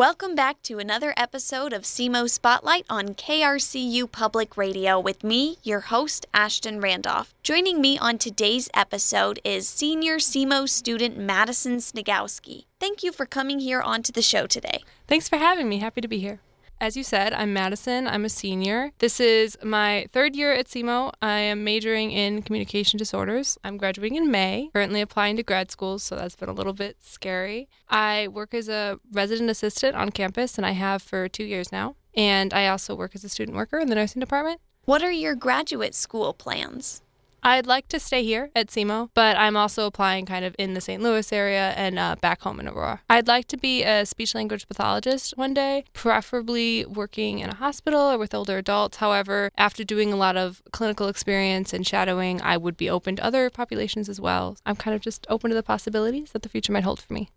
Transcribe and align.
Welcome 0.00 0.34
back 0.34 0.62
to 0.62 0.78
another 0.78 1.12
episode 1.14 1.74
of 1.74 1.82
SEMO 1.82 2.26
Spotlight 2.26 2.86
on 2.88 3.08
KRCU 3.08 4.10
Public 4.10 4.56
Radio 4.56 4.98
with 4.98 5.22
me, 5.22 5.58
your 5.62 5.80
host, 5.80 6.24
Ashton 6.32 6.80
Randolph. 6.80 7.34
Joining 7.42 7.82
me 7.82 7.98
on 7.98 8.16
today's 8.16 8.70
episode 8.72 9.40
is 9.44 9.68
senior 9.68 10.16
SEMO 10.16 10.66
student 10.66 11.18
Madison 11.18 11.76
Sniegowski. 11.80 12.64
Thank 12.80 13.02
you 13.02 13.12
for 13.12 13.26
coming 13.26 13.58
here 13.58 13.82
onto 13.82 14.10
the 14.10 14.22
show 14.22 14.46
today. 14.46 14.84
Thanks 15.06 15.28
for 15.28 15.36
having 15.36 15.68
me. 15.68 15.80
Happy 15.80 16.00
to 16.00 16.08
be 16.08 16.18
here. 16.18 16.40
As 16.82 16.96
you 16.96 17.02
said, 17.02 17.34
I'm 17.34 17.52
Madison. 17.52 18.06
I'm 18.06 18.24
a 18.24 18.30
senior. 18.30 18.92
This 19.00 19.20
is 19.20 19.58
my 19.62 20.06
third 20.12 20.34
year 20.34 20.54
at 20.54 20.66
SEMO. 20.66 21.12
I 21.20 21.40
am 21.40 21.62
majoring 21.62 22.10
in 22.10 22.40
communication 22.40 22.96
disorders. 22.96 23.58
I'm 23.62 23.76
graduating 23.76 24.16
in 24.16 24.30
May, 24.30 24.70
currently 24.72 25.02
applying 25.02 25.36
to 25.36 25.42
grad 25.42 25.70
schools, 25.70 26.02
so 26.02 26.16
that's 26.16 26.36
been 26.36 26.48
a 26.48 26.54
little 26.54 26.72
bit 26.72 26.96
scary. 27.00 27.68
I 27.90 28.28
work 28.28 28.54
as 28.54 28.70
a 28.70 28.98
resident 29.12 29.50
assistant 29.50 29.94
on 29.94 30.08
campus, 30.08 30.56
and 30.56 30.64
I 30.64 30.70
have 30.70 31.02
for 31.02 31.28
two 31.28 31.44
years 31.44 31.70
now. 31.70 31.96
And 32.14 32.54
I 32.54 32.68
also 32.68 32.94
work 32.94 33.14
as 33.14 33.24
a 33.24 33.28
student 33.28 33.58
worker 33.58 33.78
in 33.78 33.90
the 33.90 33.94
nursing 33.94 34.20
department. 34.20 34.62
What 34.86 35.02
are 35.02 35.12
your 35.12 35.34
graduate 35.34 35.94
school 35.94 36.32
plans? 36.32 37.02
I'd 37.42 37.66
like 37.66 37.88
to 37.88 38.00
stay 38.00 38.22
here 38.22 38.50
at 38.54 38.68
SEMO, 38.68 39.10
but 39.14 39.36
I'm 39.36 39.56
also 39.56 39.86
applying 39.86 40.26
kind 40.26 40.44
of 40.44 40.54
in 40.58 40.74
the 40.74 40.80
St. 40.80 41.02
Louis 41.02 41.32
area 41.32 41.72
and 41.76 41.98
uh, 41.98 42.16
back 42.20 42.42
home 42.42 42.60
in 42.60 42.68
Aurora. 42.68 43.00
I'd 43.08 43.28
like 43.28 43.46
to 43.48 43.56
be 43.56 43.82
a 43.82 44.04
speech 44.04 44.34
language 44.34 44.68
pathologist 44.68 45.36
one 45.36 45.54
day, 45.54 45.84
preferably 45.92 46.84
working 46.84 47.38
in 47.38 47.48
a 47.48 47.54
hospital 47.54 48.00
or 48.00 48.18
with 48.18 48.34
older 48.34 48.58
adults. 48.58 48.98
However, 48.98 49.50
after 49.56 49.84
doing 49.84 50.12
a 50.12 50.16
lot 50.16 50.36
of 50.36 50.62
clinical 50.72 51.08
experience 51.08 51.72
and 51.72 51.86
shadowing, 51.86 52.42
I 52.42 52.56
would 52.56 52.76
be 52.76 52.90
open 52.90 53.16
to 53.16 53.24
other 53.24 53.48
populations 53.48 54.08
as 54.08 54.20
well. 54.20 54.56
I'm 54.66 54.76
kind 54.76 54.94
of 54.94 55.00
just 55.00 55.26
open 55.30 55.50
to 55.50 55.56
the 55.56 55.62
possibilities 55.62 56.32
that 56.32 56.42
the 56.42 56.48
future 56.48 56.72
might 56.72 56.84
hold 56.84 57.00
for 57.00 57.12
me. 57.14 57.30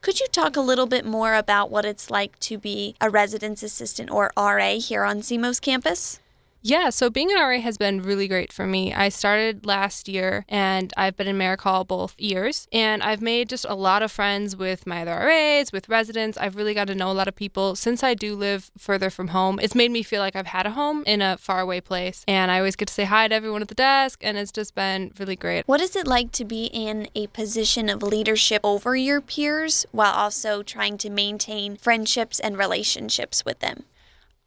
Could 0.00 0.20
you 0.20 0.26
talk 0.30 0.56
a 0.56 0.60
little 0.60 0.86
bit 0.86 1.04
more 1.04 1.34
about 1.34 1.70
what 1.70 1.84
it's 1.84 2.08
like 2.08 2.38
to 2.40 2.56
be 2.56 2.94
a 3.00 3.10
residence 3.10 3.64
assistant 3.64 4.10
or 4.10 4.30
RA 4.36 4.78
here 4.78 5.02
on 5.02 5.22
SEMO's 5.22 5.58
campus? 5.58 6.20
Yeah, 6.60 6.90
so 6.90 7.08
being 7.08 7.30
an 7.30 7.38
RA 7.38 7.60
has 7.60 7.78
been 7.78 8.02
really 8.02 8.26
great 8.26 8.52
for 8.52 8.66
me. 8.66 8.92
I 8.92 9.10
started 9.10 9.64
last 9.64 10.08
year 10.08 10.44
and 10.48 10.92
I've 10.96 11.16
been 11.16 11.28
in 11.28 11.38
Merrick 11.38 11.60
Hall 11.60 11.84
both 11.84 12.18
years. 12.18 12.66
And 12.72 13.02
I've 13.02 13.22
made 13.22 13.48
just 13.48 13.64
a 13.68 13.74
lot 13.74 14.02
of 14.02 14.10
friends 14.10 14.56
with 14.56 14.86
my 14.86 15.02
other 15.02 15.12
RAs, 15.12 15.72
with 15.72 15.88
residents. 15.88 16.36
I've 16.36 16.56
really 16.56 16.74
got 16.74 16.88
to 16.88 16.94
know 16.94 17.10
a 17.10 17.12
lot 17.12 17.28
of 17.28 17.36
people. 17.36 17.76
Since 17.76 18.02
I 18.02 18.14
do 18.14 18.34
live 18.34 18.72
further 18.76 19.08
from 19.08 19.28
home, 19.28 19.60
it's 19.62 19.74
made 19.74 19.92
me 19.92 20.02
feel 20.02 20.20
like 20.20 20.34
I've 20.34 20.48
had 20.48 20.66
a 20.66 20.72
home 20.72 21.04
in 21.06 21.22
a 21.22 21.36
faraway 21.38 21.80
place. 21.80 22.24
And 22.26 22.50
I 22.50 22.58
always 22.58 22.76
get 22.76 22.88
to 22.88 22.94
say 22.94 23.04
hi 23.04 23.28
to 23.28 23.34
everyone 23.34 23.62
at 23.62 23.68
the 23.68 23.74
desk, 23.74 24.20
and 24.22 24.36
it's 24.36 24.52
just 24.52 24.74
been 24.74 25.12
really 25.18 25.36
great. 25.36 25.66
What 25.66 25.80
is 25.80 25.94
it 25.94 26.06
like 26.06 26.32
to 26.32 26.44
be 26.44 26.66
in 26.66 27.08
a 27.14 27.28
position 27.28 27.88
of 27.88 28.02
leadership 28.02 28.60
over 28.64 28.96
your 28.96 29.20
peers 29.20 29.86
while 29.92 30.12
also 30.12 30.62
trying 30.62 30.98
to 30.98 31.10
maintain 31.10 31.76
friendships 31.76 32.40
and 32.40 32.58
relationships 32.58 33.44
with 33.44 33.60
them? 33.60 33.84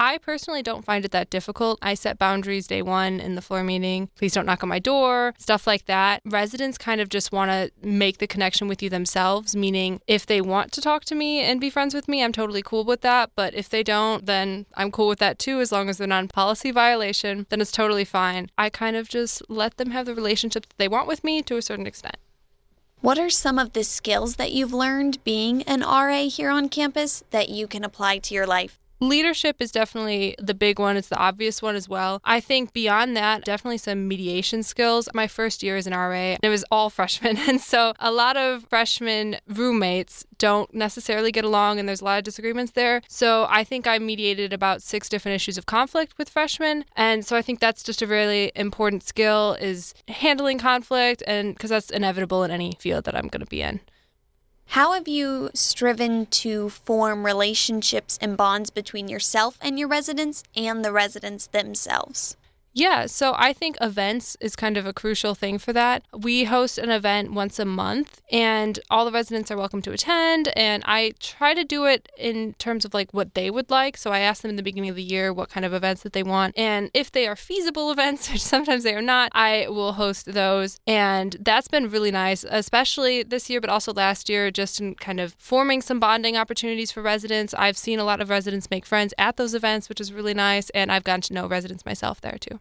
I 0.02 0.18
personally 0.18 0.64
don't 0.64 0.84
find 0.84 1.06
it 1.06 1.12
that 1.12 1.30
difficult. 1.30 1.78
I 1.80 1.94
set 1.94 2.18
boundaries 2.18 2.66
day 2.66 2.82
one 2.82 3.20
in 3.20 3.36
the 3.36 3.42
floor 3.42 3.64
meeting. 3.64 4.10
Please 4.16 4.34
don't 4.34 4.48
knock 4.48 4.64
on 4.64 4.70
my 4.70 4.80
door, 4.80 5.36
stuff 5.38 5.68
like 5.68 5.86
that. 5.86 6.24
Residents 6.26 6.80
kind 6.80 7.00
of 7.00 7.08
just 7.08 7.32
want 7.32 7.52
to 7.52 7.72
make 7.88 8.18
the 8.18 8.26
connection 8.26 8.68
with 8.68 8.82
you 8.82 8.90
themselves, 8.90 9.56
meaning 9.56 10.02
if 10.08 10.26
they 10.26 10.42
want 10.42 10.72
to 10.72 10.82
talk 10.82 11.06
to 11.06 11.14
me 11.14 11.42
and 11.42 11.62
be 11.62 11.70
friends 11.70 11.94
with 11.94 12.08
me, 12.08 12.24
I'm 12.24 12.32
totally 12.32 12.64
cool 12.64 12.84
with 12.84 13.02
that. 13.02 13.30
But 13.36 13.54
if 13.54 13.70
they 13.70 13.84
don't, 13.84 14.26
then 14.26 14.66
I'm 14.74 14.90
cool 14.90 15.08
with 15.08 15.20
that 15.20 15.38
too, 15.38 15.60
as 15.60 15.72
long 15.72 15.88
as 15.88 16.00
they're 16.00 16.08
not 16.08 16.24
in 16.24 16.30
policy 16.30 16.72
violation, 16.72 17.46
then 17.50 17.62
it's 17.62 17.72
totally 17.72 18.04
fine. 18.04 18.50
I 18.58 18.72
kind 18.72 18.96
of 18.96 19.08
just 19.08 19.44
let 19.50 19.78
them 19.78 19.92
have 19.92 20.08
the 20.08 20.16
relationship 20.16 20.64
that 20.64 20.78
they 20.80 20.88
want 20.88 21.08
with 21.08 21.24
me 21.24 21.44
to 21.44 21.58
a 21.58 21.62
certain 21.62 21.86
extent. 21.86 22.18
What 23.02 23.20
are 23.20 23.30
some 23.30 23.60
of 23.60 23.74
the 23.74 23.84
skills 23.84 24.38
that 24.38 24.52
you've 24.52 24.74
learned 24.74 25.24
being 25.24 25.62
an 25.64 25.82
RA 25.82 26.24
here 26.24 26.50
on 26.50 26.70
campus 26.70 27.24
that 27.30 27.50
you 27.50 27.68
can 27.68 27.84
apply 27.84 28.18
to 28.18 28.34
your 28.34 28.48
life? 28.48 28.81
Leadership 29.02 29.58
is 29.60 29.72
definitely 29.72 30.36
the 30.38 30.54
big 30.54 30.78
one. 30.78 30.96
It's 30.96 31.08
the 31.08 31.18
obvious 31.18 31.60
one 31.60 31.76
as 31.76 31.90
well. 31.90 32.22
I 32.24 32.40
think 32.40 32.72
beyond 32.72 33.18
that, 33.18 33.44
definitely 33.44 33.80
some 33.80 34.08
mediation 34.08 34.62
skills. 34.62 35.10
My 35.16 35.28
first 35.28 35.64
year 35.64 35.76
as 35.76 35.88
an 35.88 35.94
RA, 35.94 36.38
it 36.42 36.50
was 36.50 36.64
all 36.70 36.90
freshmen. 36.92 37.38
And 37.38 37.60
so 37.60 37.94
a 38.00 38.12
lot 38.12 38.38
of 38.38 38.66
freshman 38.70 39.38
roommates 39.48 40.24
don't 40.38 40.72
necessarily 40.72 41.32
get 41.32 41.44
along 41.44 41.80
and 41.80 41.90
there's 41.90 42.02
a 42.02 42.06
lot 42.06 42.20
of 42.20 42.24
disagreements 42.24 42.74
there. 42.74 43.02
So 43.08 43.48
I 43.50 43.64
think 43.64 43.88
I 43.88 43.98
mediated 43.98 44.54
about 44.54 44.84
six 44.84 45.10
different 45.10 45.36
issues 45.36 45.58
of 45.58 45.66
conflict 45.66 46.20
with 46.20 46.30
freshmen. 46.30 46.86
And 46.96 47.26
so 47.26 47.36
I 47.36 47.42
think 47.42 47.60
that's 47.60 47.82
just 47.82 48.04
a 48.04 48.08
really 48.08 48.52
important 48.56 49.02
skill 49.02 49.58
is 49.60 49.96
handling 50.10 50.60
conflict 50.60 51.24
and 51.26 51.56
because 51.56 51.72
that's 51.72 51.90
inevitable 51.90 52.44
in 52.44 52.52
any 52.52 52.74
field 52.80 53.06
that 53.06 53.16
I'm 53.16 53.30
going 53.30 53.42
to 53.42 53.50
be 53.50 53.64
in. 53.64 53.80
How 54.72 54.94
have 54.94 55.06
you 55.06 55.50
striven 55.54 56.28
to 56.28 56.70
form 56.70 57.26
relationships 57.26 58.18
and 58.22 58.38
bonds 58.38 58.70
between 58.70 59.10
yourself 59.10 59.58
and 59.60 59.78
your 59.78 59.90
residents 59.90 60.46
and 60.56 60.86
the 60.86 60.94
residents 60.94 61.48
themselves? 61.48 62.38
Yeah, 62.74 63.08
so 63.08 63.34
I 63.38 63.52
think 63.52 63.76
events 63.82 64.38
is 64.40 64.56
kind 64.56 64.78
of 64.78 64.86
a 64.86 64.94
crucial 64.94 65.36
thing 65.36 65.58
for 65.58 65.74
that. 65.74 66.04
We 66.18 66.46
host 66.46 66.78
an 66.78 66.90
event 66.90 67.34
once 67.34 67.60
a 67.60 67.66
month, 67.66 68.22
and 68.32 68.80
all 68.90 69.04
the 69.04 69.12
residents 69.12 69.52
are 69.52 69.58
welcome 69.58 69.82
to 69.82 69.92
attend. 69.92 70.48
And 70.56 70.82
I 70.86 71.12
try 71.20 71.54
to 71.54 71.66
do 71.66 71.84
it 71.86 72.08
in 72.18 72.54
terms 72.54 72.86
of 72.86 72.94
like 72.94 73.14
what 73.14 73.34
they 73.34 73.52
would 73.52 73.70
like. 73.70 73.98
So 73.98 74.12
I 74.12 74.20
ask 74.20 74.42
them 74.42 74.52
in 74.52 74.56
the 74.56 74.64
beginning 74.64 74.90
of 74.90 74.96
the 74.96 75.04
year 75.04 75.34
what 75.34 75.50
kind 75.50 75.66
of 75.66 75.74
events 75.74 76.04
that 76.04 76.14
they 76.14 76.24
want. 76.24 76.58
And 76.58 76.90
if 76.94 77.12
they 77.12 77.28
are 77.28 77.36
feasible 77.36 77.92
events, 77.92 78.32
which 78.32 78.42
sometimes 78.42 78.84
they 78.84 78.96
are 78.96 79.02
not, 79.02 79.32
I 79.34 79.68
will 79.68 79.94
host 79.94 80.28
those. 80.28 80.80
And 80.88 81.36
that's 81.42 81.68
been 81.68 81.90
really 81.90 82.12
nice, 82.12 82.46
especially 82.50 83.24
this 83.24 83.50
year, 83.50 83.60
but 83.60 83.70
also 83.70 83.92
last 83.92 84.30
year, 84.30 84.50
just 84.50 84.80
in 84.80 84.96
kind 84.96 85.20
of 85.20 85.36
forming 85.38 85.82
some 85.82 86.00
bonding 86.00 86.38
opportunities 86.38 86.92
for 86.92 87.02
residents. 87.02 87.54
I've 87.54 87.78
seen 87.78 88.00
a 88.00 88.06
lot 88.06 88.22
of 88.22 88.30
residents 88.30 88.72
make 88.72 88.86
friends 88.86 89.14
at 89.18 89.36
those 89.36 89.54
events, 89.54 89.90
which 89.90 90.00
is 90.00 90.14
really 90.14 90.34
nice. 90.34 90.70
And 90.70 90.90
I've 90.90 91.04
gotten 91.04 91.22
to 91.22 91.34
know 91.34 91.48
residents 91.48 91.86
myself 91.86 92.22
there 92.22 92.38
too. 92.40 92.61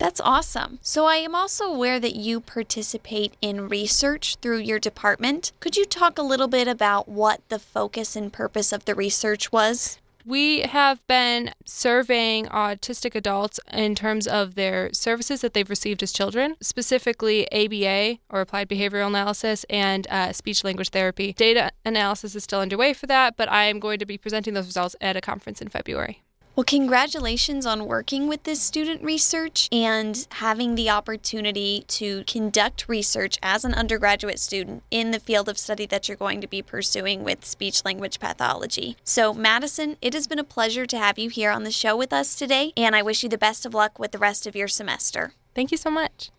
That's 0.00 0.20
awesome. 0.22 0.78
So, 0.80 1.04
I 1.04 1.16
am 1.16 1.34
also 1.34 1.64
aware 1.64 2.00
that 2.00 2.16
you 2.16 2.40
participate 2.40 3.34
in 3.42 3.68
research 3.68 4.36
through 4.36 4.60
your 4.60 4.78
department. 4.78 5.52
Could 5.60 5.76
you 5.76 5.84
talk 5.84 6.16
a 6.16 6.22
little 6.22 6.48
bit 6.48 6.66
about 6.66 7.06
what 7.06 7.46
the 7.50 7.58
focus 7.58 8.16
and 8.16 8.32
purpose 8.32 8.72
of 8.72 8.86
the 8.86 8.94
research 8.94 9.52
was? 9.52 9.98
We 10.24 10.60
have 10.60 11.06
been 11.06 11.52
surveying 11.66 12.46
autistic 12.46 13.14
adults 13.14 13.60
in 13.70 13.94
terms 13.94 14.26
of 14.26 14.54
their 14.54 14.90
services 14.94 15.42
that 15.42 15.52
they've 15.52 15.68
received 15.68 16.02
as 16.02 16.12
children, 16.12 16.56
specifically 16.62 17.46
ABA 17.52 18.20
or 18.30 18.40
applied 18.40 18.70
behavioral 18.70 19.08
analysis 19.08 19.66
and 19.68 20.06
uh, 20.08 20.32
speech 20.32 20.64
language 20.64 20.90
therapy. 20.90 21.34
Data 21.34 21.72
analysis 21.84 22.34
is 22.34 22.44
still 22.44 22.60
underway 22.60 22.94
for 22.94 23.06
that, 23.06 23.36
but 23.36 23.50
I 23.50 23.64
am 23.64 23.78
going 23.78 23.98
to 23.98 24.06
be 24.06 24.16
presenting 24.16 24.54
those 24.54 24.66
results 24.66 24.96
at 25.02 25.16
a 25.16 25.20
conference 25.20 25.60
in 25.60 25.68
February. 25.68 26.22
Well, 26.56 26.64
congratulations 26.64 27.64
on 27.64 27.86
working 27.86 28.26
with 28.26 28.42
this 28.42 28.60
student 28.60 29.02
research 29.02 29.68
and 29.70 30.26
having 30.32 30.74
the 30.74 30.90
opportunity 30.90 31.84
to 31.88 32.24
conduct 32.24 32.88
research 32.88 33.38
as 33.42 33.64
an 33.64 33.72
undergraduate 33.72 34.40
student 34.40 34.82
in 34.90 35.10
the 35.12 35.20
field 35.20 35.48
of 35.48 35.56
study 35.56 35.86
that 35.86 36.08
you're 36.08 36.16
going 36.16 36.40
to 36.40 36.48
be 36.48 36.60
pursuing 36.60 37.22
with 37.22 37.46
speech 37.46 37.84
language 37.84 38.18
pathology. 38.18 38.96
So, 39.04 39.32
Madison, 39.32 39.96
it 40.02 40.12
has 40.12 40.26
been 40.26 40.40
a 40.40 40.44
pleasure 40.44 40.86
to 40.86 40.98
have 40.98 41.18
you 41.18 41.30
here 41.30 41.50
on 41.50 41.62
the 41.62 41.70
show 41.70 41.96
with 41.96 42.12
us 42.12 42.34
today, 42.34 42.72
and 42.76 42.96
I 42.96 43.02
wish 43.02 43.22
you 43.22 43.28
the 43.28 43.38
best 43.38 43.64
of 43.64 43.72
luck 43.72 43.98
with 43.98 44.10
the 44.10 44.18
rest 44.18 44.46
of 44.46 44.56
your 44.56 44.68
semester. 44.68 45.32
Thank 45.54 45.70
you 45.70 45.76
so 45.76 45.90
much. 45.90 46.30